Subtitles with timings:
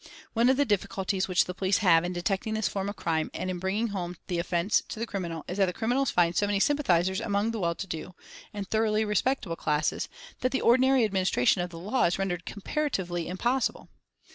[0.33, 3.51] One of the difficulties which the police have in detecting this form of crime and
[3.51, 6.59] in bringing home the offence to the criminal is that the criminals find so many
[6.59, 8.15] sympathisers among the well to do
[8.51, 10.09] and thoroughly respectable classes
[10.39, 13.89] that the ordinary administration of the law is rendered comparatively impossible.